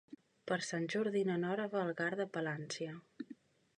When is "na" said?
1.29-1.37